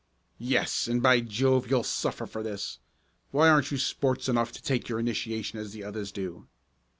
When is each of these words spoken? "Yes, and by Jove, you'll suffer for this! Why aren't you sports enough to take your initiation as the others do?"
"Yes, 0.39 0.87
and 0.87 0.99
by 1.03 1.19
Jove, 1.19 1.69
you'll 1.69 1.83
suffer 1.83 2.25
for 2.25 2.41
this! 2.41 2.79
Why 3.29 3.47
aren't 3.49 3.69
you 3.69 3.77
sports 3.77 4.27
enough 4.27 4.51
to 4.53 4.63
take 4.63 4.89
your 4.89 4.97
initiation 4.99 5.59
as 5.59 5.73
the 5.73 5.83
others 5.83 6.11
do?" 6.11 6.47